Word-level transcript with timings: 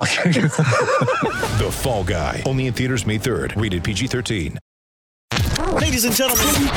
The 1.54 1.70
Fall 1.70 2.04
Guy. 2.04 2.42
Only 2.46 2.66
in 2.66 2.74
theaters 2.74 3.06
May 3.06 3.18
3rd. 3.18 3.60
Rated 3.60 3.84
PG-13. 3.84 4.58
Ladies 5.74 6.04
and 6.04 6.14
gentlemen, 6.14 6.70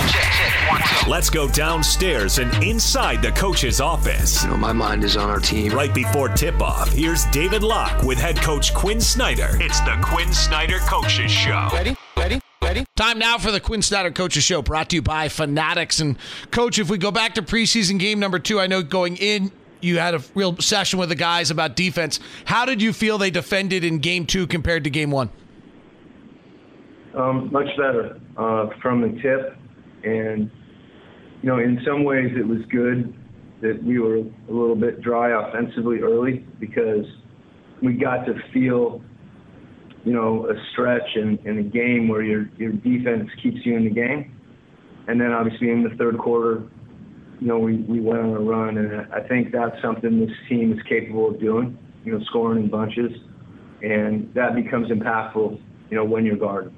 let's 1.08 1.30
go 1.30 1.48
downstairs 1.50 2.40
and 2.40 2.52
inside 2.64 3.22
the 3.22 3.32
coach's 3.32 3.80
office. 3.80 4.44
You 4.44 4.50
know, 4.50 4.58
my 4.58 4.72
mind 4.72 5.04
is 5.04 5.16
on 5.18 5.30
our 5.30 5.40
team. 5.40 5.74
Right 5.74 5.94
before 5.94 6.30
tip 6.30 6.62
off, 6.62 6.92
here's 6.94 7.26
David 7.26 7.64
Locke 7.64 8.02
with 8.04 8.18
head 8.18 8.38
coach 8.38 8.74
Quin 8.74 9.00
Snyder. 9.00 9.50
It's 9.60 9.80
the 9.82 9.98
Quin 10.02 10.34
Snyder 10.34 10.80
Coaches 10.80 11.32
Show. 11.32 11.70
Ready? 11.74 11.96
Ready? 12.16 12.40
Ready? 12.62 12.86
Time 12.96 13.20
now 13.20 13.38
for 13.38 13.52
the 13.52 13.60
Quin 13.60 13.82
Snyder 13.82 14.12
Coaches 14.12 14.44
Show, 14.44 14.62
brought 14.62 14.90
to 14.90 14.96
you 14.98 15.02
by 15.02 15.30
Fanatics. 15.30 16.00
And 16.00 16.18
coach, 16.52 16.80
if 16.80 16.90
we 16.90 16.98
go 16.98 17.12
back 17.12 17.36
to 17.36 17.42
preseason 17.42 18.00
game 18.00 18.20
number 18.20 18.40
two, 18.40 18.60
I 18.60 18.68
know 18.68 18.82
going 18.82 19.18
in, 19.18 19.52
you 19.82 20.00
had 20.00 20.14
a 20.14 20.22
real 20.36 20.58
session 20.58 21.00
with 21.00 21.10
the 21.10 21.16
guys 21.16 21.52
about 21.52 21.76
defense. 21.76 22.20
How 22.46 22.66
did 22.66 22.82
you 22.82 22.94
feel 22.94 23.18
they 23.18 23.32
defended 23.32 23.84
in 23.84 24.00
game 24.00 24.26
two 24.26 24.48
compared 24.48 24.84
to 24.86 24.90
game 24.90 25.12
one? 25.12 25.30
Um, 27.16 27.52
much 27.52 27.68
better 27.78 28.20
uh, 28.38 28.70
from 28.82 29.02
the 29.02 29.20
tip, 29.22 29.58
and 30.04 30.52
you 31.42 31.50
know, 31.50 31.58
in 31.58 31.82
some 31.86 32.04
ways 32.04 32.32
it 32.38 32.48
was 32.48 32.60
good 32.70 33.14
that 33.62 33.82
we 33.84 34.00
were 34.00 34.18
a 34.18 34.52
little 34.52 34.76
bit 34.76 35.02
dry 35.02 35.30
offensively 35.30 36.00
early 36.00 36.46
because 36.60 37.06
we 37.82 37.94
got 37.94 38.26
to 38.26 38.36
feel, 38.54 39.02
you 40.06 40.14
know, 40.14 40.48
a 40.48 40.54
stretch 40.72 41.16
in, 41.16 41.40
in 41.46 41.58
a 41.60 41.64
game 41.64 42.08
where 42.08 42.22
your 42.22 42.50
your 42.58 42.72
defense 42.72 43.30
keeps 43.42 43.66
you 43.66 43.76
in 43.76 43.84
the 43.84 43.90
game, 43.90 44.36
and 45.08 45.20
then 45.20 45.32
obviously 45.32 45.72
in 45.72 45.84
the 45.84 45.96
third 45.96 46.18
quarter, 46.18 46.64
you 47.40 47.48
know, 47.48 47.60
we, 47.60 47.76
we 47.76 48.00
went 48.00 48.20
on 48.20 48.30
a 48.30 48.40
run, 48.40 48.78
and 48.78 49.14
I 49.14 49.22
think 49.22 49.52
that's 49.52 49.80
something 49.82 50.26
this 50.26 50.36
team 50.50 50.74
is 50.74 50.82
capable 50.84 51.30
of 51.30 51.40
doing, 51.40 51.78
you 52.04 52.18
know, 52.18 52.24
scoring 52.26 52.64
in 52.64 52.70
bunches, 52.70 53.12
and 53.82 54.34
that 54.34 54.56
becomes 54.56 54.90
impactful, 54.90 55.60
you 55.90 55.98
know, 55.98 56.04
when 56.04 56.26
you're 56.26 56.38
guarded. 56.38 56.74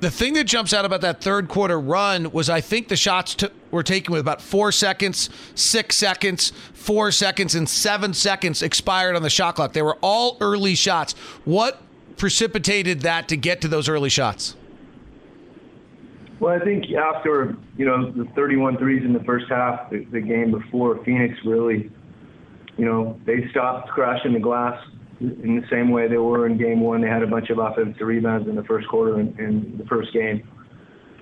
The 0.00 0.10
thing 0.10 0.34
that 0.34 0.44
jumps 0.44 0.74
out 0.74 0.84
about 0.84 1.00
that 1.00 1.22
third 1.22 1.48
quarter 1.48 1.80
run 1.80 2.30
was 2.30 2.50
I 2.50 2.60
think 2.60 2.88
the 2.88 2.96
shots 2.96 3.34
t- 3.34 3.48
were 3.70 3.82
taken 3.82 4.12
with 4.12 4.20
about 4.20 4.42
four 4.42 4.70
seconds, 4.70 5.30
six 5.54 5.96
seconds, 5.96 6.52
four 6.74 7.10
seconds, 7.10 7.54
and 7.54 7.66
seven 7.66 8.12
seconds 8.12 8.60
expired 8.60 9.16
on 9.16 9.22
the 9.22 9.30
shot 9.30 9.56
clock. 9.56 9.72
They 9.72 9.82
were 9.82 9.96
all 10.02 10.36
early 10.42 10.74
shots. 10.74 11.14
What 11.46 11.80
precipitated 12.18 13.00
that 13.00 13.26
to 13.28 13.36
get 13.36 13.62
to 13.62 13.68
those 13.68 13.88
early 13.88 14.10
shots? 14.10 14.54
Well, 16.38 16.54
I 16.54 16.62
think 16.62 16.84
after, 16.92 17.56
you 17.78 17.86
know, 17.86 18.10
the 18.12 18.26
31 18.34 18.76
threes 18.76 19.02
in 19.04 19.12
the 19.12 19.24
first 19.24 19.46
half, 19.48 19.90
the, 19.90 20.04
the 20.12 20.20
game 20.20 20.50
before, 20.50 21.02
Phoenix 21.04 21.34
really, 21.44 21.90
you 22.76 22.84
know, 22.84 23.18
they 23.24 23.48
stopped 23.50 23.88
crashing 23.88 24.34
the 24.34 24.40
glass 24.40 24.78
in 25.20 25.56
the 25.60 25.66
same 25.70 25.90
way 25.90 26.08
they 26.08 26.18
were 26.18 26.46
in 26.46 26.58
game 26.58 26.80
one. 26.80 27.00
They 27.00 27.08
had 27.08 27.22
a 27.22 27.26
bunch 27.26 27.48
of 27.48 27.58
offensive 27.58 28.06
rebounds 28.06 28.48
in 28.48 28.54
the 28.54 28.64
first 28.64 28.86
quarter 28.88 29.18
in, 29.18 29.34
in 29.38 29.78
the 29.78 29.84
first 29.86 30.12
game. 30.12 30.46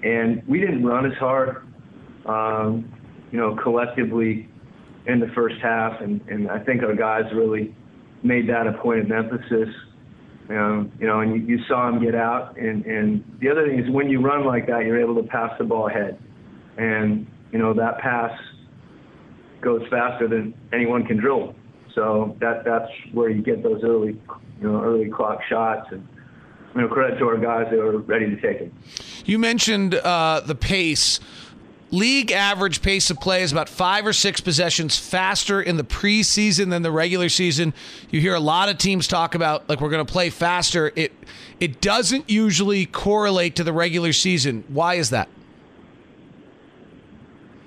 And 0.02 0.42
we 0.48 0.58
didn't 0.58 0.84
run 0.84 1.06
as 1.06 1.16
hard, 1.18 1.66
um, 2.26 2.92
you 3.30 3.38
know, 3.38 3.56
collectively 3.62 4.48
in 5.06 5.20
the 5.20 5.28
first 5.34 5.56
half. 5.62 6.00
And, 6.00 6.20
and 6.28 6.50
I 6.50 6.58
think 6.58 6.82
our 6.82 6.94
guys 6.94 7.24
really 7.32 7.74
made 8.24 8.48
that 8.48 8.66
a 8.66 8.72
point 8.72 9.00
of 9.00 9.10
emphasis. 9.12 9.68
Um, 10.50 10.92
you 11.00 11.06
know, 11.06 11.20
and 11.20 11.34
you, 11.34 11.56
you 11.56 11.64
saw 11.64 11.88
him 11.88 12.02
get 12.02 12.14
out. 12.14 12.58
And, 12.58 12.84
and 12.84 13.24
the 13.40 13.48
other 13.48 13.66
thing 13.66 13.78
is 13.78 13.90
when 13.90 14.10
you 14.10 14.20
run 14.20 14.44
like 14.44 14.66
that, 14.66 14.84
you're 14.84 15.00
able 15.00 15.14
to 15.22 15.26
pass 15.28 15.50
the 15.58 15.64
ball 15.64 15.88
ahead. 15.88 16.18
And, 16.76 17.26
you 17.50 17.58
know, 17.58 17.72
that 17.72 17.98
pass 17.98 18.32
goes 19.62 19.82
faster 19.88 20.28
than 20.28 20.52
anyone 20.72 21.06
can 21.06 21.16
drill. 21.16 21.54
So 21.94 22.36
that 22.40 22.64
that's 22.64 22.90
where 23.12 23.30
you 23.30 23.40
get 23.40 23.62
those 23.62 23.82
early, 23.84 24.20
you 24.60 24.70
know, 24.70 24.82
early 24.82 25.08
clock 25.08 25.40
shots. 25.48 25.88
And, 25.90 26.06
you 26.74 26.82
know, 26.82 26.88
credit 26.88 27.18
to 27.20 27.26
our 27.26 27.38
guys 27.38 27.68
that 27.70 27.78
were 27.78 27.98
ready 27.98 28.26
to 28.26 28.36
take 28.36 28.60
it. 28.60 28.72
You 29.24 29.38
mentioned 29.38 29.94
uh, 29.94 30.40
the 30.40 30.56
pace. 30.56 31.20
League 31.94 32.32
average 32.32 32.82
pace 32.82 33.08
of 33.10 33.20
play 33.20 33.42
is 33.42 33.52
about 33.52 33.68
five 33.68 34.04
or 34.06 34.12
six 34.12 34.40
possessions 34.40 34.98
faster 34.98 35.62
in 35.62 35.76
the 35.76 35.84
preseason 35.84 36.70
than 36.70 36.82
the 36.82 36.90
regular 36.90 37.28
season. 37.28 37.72
You 38.10 38.20
hear 38.20 38.34
a 38.34 38.40
lot 38.40 38.68
of 38.68 38.78
teams 38.78 39.06
talk 39.06 39.34
about 39.34 39.68
like 39.68 39.80
we're 39.80 39.90
going 39.90 40.04
to 40.04 40.12
play 40.12 40.30
faster. 40.30 40.92
It 40.96 41.12
it 41.60 41.80
doesn't 41.80 42.28
usually 42.28 42.84
correlate 42.86 43.54
to 43.56 43.64
the 43.64 43.72
regular 43.72 44.12
season. 44.12 44.64
Why 44.68 44.94
is 44.94 45.10
that? 45.10 45.28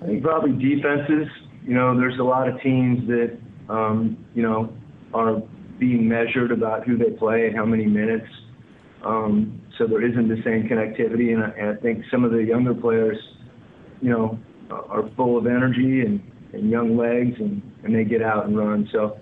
I 0.02 0.08
think 0.08 0.24
probably 0.24 0.52
defenses. 0.52 1.28
You 1.66 1.74
know, 1.74 1.98
there's 1.98 2.20
a 2.20 2.24
lot 2.24 2.50
of 2.50 2.62
teams 2.62 3.08
that 3.08 3.38
um, 3.70 4.18
you 4.36 4.44
know 4.44 4.74
are 5.14 5.42
being 5.80 6.08
measured 6.08 6.52
about 6.52 6.86
who 6.86 6.98
they 6.98 7.12
play 7.12 7.48
and 7.48 7.56
how 7.56 7.66
many 7.66 7.86
minutes. 7.86 8.28
Um, 9.04 9.62
so 9.78 9.86
there 9.86 10.04
isn't 10.04 10.28
the 10.28 10.42
same 10.44 10.68
connectivity, 10.68 11.34
and 11.34 11.44
I, 11.44 11.50
and 11.50 11.78
I 11.78 11.82
think 11.82 12.04
some 12.10 12.26
of 12.26 12.32
the 12.32 12.44
younger 12.44 12.74
players, 12.74 13.18
you 14.02 14.10
know, 14.10 14.38
are 14.70 15.10
full 15.16 15.38
of 15.38 15.48
energy 15.48 16.02
and, 16.02 16.22
and 16.54 16.70
young 16.70 16.98
legs, 16.98 17.36
and, 17.40 17.62
and 17.84 17.96
they 17.96 18.04
get 18.04 18.22
out 18.22 18.46
and 18.46 18.58
run. 18.58 18.88
So, 18.92 19.18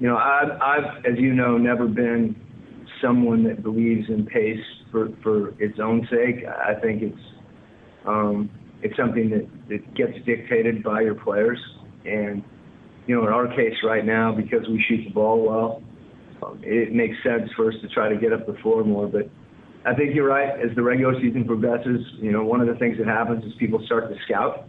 you 0.00 0.08
know, 0.08 0.16
I've, 0.16 0.50
I've, 0.60 1.04
as 1.04 1.18
you 1.18 1.34
know, 1.34 1.56
never 1.56 1.86
been 1.86 2.36
someone 3.02 3.44
that 3.44 3.62
believes 3.62 4.08
in 4.08 4.26
pace 4.26 4.62
for, 4.90 5.08
for 5.22 5.50
its 5.62 5.78
own 5.82 6.06
sake. 6.10 6.44
I 6.46 6.78
think 6.80 7.02
it's 7.02 7.18
um, 8.06 8.50
it's 8.82 8.96
something 8.96 9.30
that, 9.30 9.48
that 9.68 9.94
gets 9.94 10.12
dictated 10.24 10.82
by 10.82 11.00
your 11.00 11.14
players. 11.14 11.58
And, 12.04 12.44
you 13.06 13.16
know, 13.16 13.26
in 13.26 13.32
our 13.32 13.48
case 13.48 13.74
right 13.82 14.04
now, 14.04 14.32
because 14.32 14.66
we 14.68 14.84
shoot 14.86 15.04
the 15.04 15.10
ball 15.10 15.42
well, 15.42 15.82
it 16.62 16.92
makes 16.92 17.16
sense 17.24 17.50
for 17.56 17.68
us 17.68 17.74
to 17.82 17.88
try 17.88 18.08
to 18.08 18.16
get 18.16 18.32
up 18.32 18.46
the 18.46 18.56
floor 18.62 18.84
more. 18.84 19.08
But 19.08 19.28
I 19.86 19.94
think 19.94 20.14
you're 20.14 20.28
right. 20.28 20.58
As 20.60 20.74
the 20.74 20.82
regular 20.82 21.14
season 21.20 21.44
progresses, 21.44 22.00
you 22.18 22.32
know, 22.32 22.42
one 22.44 22.60
of 22.60 22.66
the 22.66 22.74
things 22.74 22.98
that 22.98 23.06
happens 23.06 23.44
is 23.44 23.52
people 23.58 23.80
start 23.86 24.08
to 24.08 24.16
scout 24.26 24.68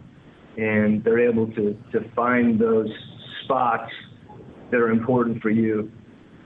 and 0.56 1.02
they're 1.02 1.28
able 1.28 1.48
to, 1.54 1.76
to 1.92 2.08
find 2.14 2.60
those 2.60 2.88
spots 3.44 3.90
that 4.70 4.76
are 4.76 4.90
important 4.90 5.42
for 5.42 5.50
you 5.50 5.90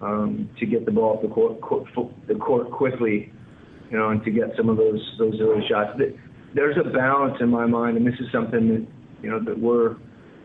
um, 0.00 0.48
to 0.58 0.66
get 0.66 0.86
the 0.86 0.90
ball 0.90 1.16
off 1.16 1.22
the 1.22 1.28
court, 1.28 1.60
court, 1.60 1.86
the 2.28 2.34
court 2.34 2.70
quickly, 2.70 3.30
you 3.90 3.98
know, 3.98 4.08
and 4.08 4.24
to 4.24 4.30
get 4.30 4.48
some 4.56 4.68
of 4.68 4.76
those 4.76 5.00
those 5.18 5.34
early 5.40 5.62
shots. 5.68 5.98
There's 6.54 6.76
a 6.76 6.88
balance 6.90 7.36
in 7.40 7.48
my 7.48 7.66
mind, 7.66 7.96
and 7.96 8.06
this 8.06 8.14
is 8.14 8.26
something 8.32 8.68
that 8.68 8.86
you 9.22 9.30
know 9.30 9.38
that 9.44 9.58
we're 9.58 9.96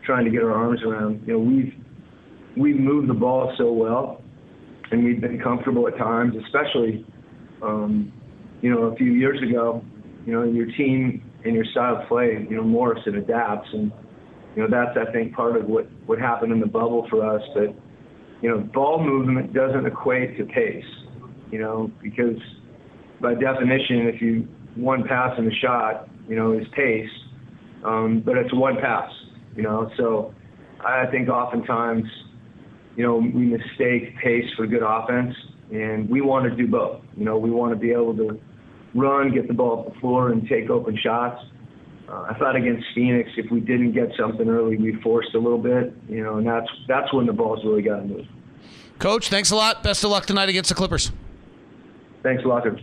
trying 0.04 0.24
to 0.24 0.30
get 0.30 0.42
our 0.42 0.52
arms 0.52 0.80
around. 0.82 1.22
You 1.26 1.34
know, 1.34 1.38
we've 1.38 1.74
we've 2.56 2.78
moved 2.78 3.08
the 3.08 3.14
ball 3.14 3.52
so 3.58 3.72
well, 3.72 4.22
and 4.90 5.04
we've 5.04 5.20
been 5.20 5.40
comfortable 5.40 5.88
at 5.88 5.96
times, 5.96 6.34
especially 6.44 7.04
um, 7.62 8.12
you 8.60 8.70
know 8.70 8.84
a 8.84 8.96
few 8.96 9.12
years 9.12 9.40
ago. 9.42 9.82
You 10.26 10.34
know, 10.34 10.42
your 10.42 10.66
team 10.66 11.22
and 11.44 11.54
your 11.54 11.64
style 11.66 12.02
of 12.02 12.08
play, 12.08 12.46
you 12.50 12.56
know, 12.56 12.62
morphs 12.62 13.06
and 13.06 13.16
adapts, 13.16 13.68
and 13.72 13.90
you 14.54 14.62
know 14.62 14.68
that's 14.70 14.96
I 14.96 15.10
think 15.12 15.34
part 15.34 15.56
of 15.56 15.66
what 15.66 15.86
what 16.06 16.18
happened 16.18 16.52
in 16.52 16.60
the 16.60 16.66
bubble 16.66 17.06
for 17.08 17.24
us. 17.24 17.42
But 17.54 17.74
you 18.42 18.48
know, 18.50 18.58
ball 18.58 19.02
movement 19.02 19.52
doesn't 19.52 19.86
equate 19.86 20.36
to 20.38 20.44
pace. 20.44 20.84
You 21.50 21.60
know, 21.60 21.90
because 22.02 22.38
by 23.20 23.34
definition, 23.34 24.06
if 24.14 24.20
you 24.20 24.46
one 24.76 25.04
pass 25.08 25.38
in 25.38 25.46
a 25.46 25.54
shot, 25.62 26.08
you 26.28 26.36
know, 26.36 26.52
is 26.52 26.66
pace, 26.76 27.08
um, 27.84 28.22
but 28.24 28.36
it's 28.36 28.52
one 28.52 28.76
pass. 28.80 29.10
You 29.56 29.62
know, 29.62 29.90
so 29.96 30.34
I 30.84 31.06
think 31.10 31.28
oftentimes, 31.28 32.04
you 32.96 33.02
know, 33.02 33.16
we 33.16 33.46
mistake 33.46 34.16
pace 34.22 34.44
for 34.56 34.66
good 34.66 34.82
offense, 34.84 35.34
and 35.72 36.08
we 36.08 36.20
want 36.20 36.48
to 36.48 36.54
do 36.54 36.70
both. 36.70 37.02
You 37.16 37.24
know, 37.24 37.38
we 37.38 37.50
want 37.50 37.72
to 37.72 37.76
be 37.78 37.90
able 37.92 38.16
to 38.16 38.38
run, 38.94 39.32
get 39.32 39.48
the 39.48 39.54
ball 39.54 39.80
off 39.80 39.94
the 39.94 40.00
floor, 40.00 40.30
and 40.30 40.48
take 40.48 40.70
open 40.70 40.96
shots. 40.96 41.44
Uh, 42.08 42.26
I 42.30 42.38
thought 42.38 42.56
against 42.56 42.86
Phoenix, 42.94 43.30
if 43.36 43.50
we 43.50 43.60
didn't 43.60 43.92
get 43.92 44.10
something 44.18 44.48
early, 44.48 44.76
we 44.76 44.94
forced 45.02 45.34
a 45.34 45.38
little 45.38 45.58
bit, 45.58 45.92
you 46.08 46.22
know, 46.22 46.38
and 46.38 46.46
that's 46.46 46.68
that's 46.86 47.12
when 47.12 47.26
the 47.26 47.32
ball's 47.32 47.64
really 47.64 47.82
got 47.82 47.96
to 47.96 48.04
move. 48.04 48.26
Coach, 48.98 49.28
thanks 49.28 49.50
a 49.50 49.56
lot. 49.56 49.82
Best 49.82 50.02
of 50.04 50.10
luck 50.10 50.26
tonight 50.26 50.48
against 50.48 50.68
the 50.68 50.74
Clippers. 50.74 51.12
Thanks 52.22 52.42
a 52.44 52.48
lot, 52.48 52.64
coach. 52.64 52.80